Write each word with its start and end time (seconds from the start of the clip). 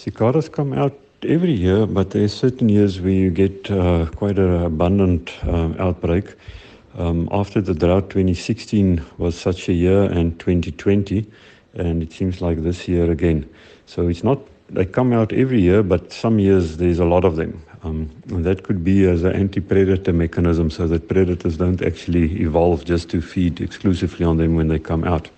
Cicadas 0.00 0.48
come 0.48 0.72
out 0.72 0.98
every 1.24 1.52
year, 1.52 1.84
but 1.84 2.08
there 2.08 2.24
are 2.24 2.28
certain 2.28 2.70
years 2.70 3.02
where 3.02 3.12
you 3.12 3.30
get 3.30 3.70
uh, 3.70 4.06
quite 4.16 4.38
an 4.38 4.62
abundant 4.62 5.30
um, 5.42 5.76
outbreak. 5.78 6.36
Um, 6.96 7.28
after 7.30 7.60
the 7.60 7.74
drought, 7.74 8.08
2016 8.08 9.04
was 9.18 9.38
such 9.38 9.68
a 9.68 9.74
year, 9.74 10.04
and 10.04 10.40
2020, 10.40 11.26
and 11.74 12.02
it 12.02 12.14
seems 12.14 12.40
like 12.40 12.62
this 12.62 12.88
year 12.88 13.10
again. 13.10 13.46
So 13.84 14.08
it's 14.08 14.24
not 14.24 14.38
they 14.70 14.86
come 14.86 15.12
out 15.12 15.34
every 15.34 15.60
year, 15.60 15.82
but 15.82 16.10
some 16.14 16.38
years 16.38 16.78
there's 16.78 16.98
a 16.98 17.04
lot 17.04 17.26
of 17.26 17.36
them. 17.36 17.62
Um, 17.82 18.08
and 18.30 18.42
that 18.46 18.62
could 18.62 18.82
be 18.82 19.06
as 19.06 19.22
an 19.22 19.32
anti-predator 19.32 20.14
mechanism, 20.14 20.70
so 20.70 20.86
that 20.86 21.08
predators 21.08 21.58
don't 21.58 21.82
actually 21.82 22.40
evolve 22.40 22.86
just 22.86 23.10
to 23.10 23.20
feed 23.20 23.60
exclusively 23.60 24.24
on 24.24 24.38
them 24.38 24.56
when 24.56 24.68
they 24.68 24.78
come 24.78 25.04
out. 25.04 25.28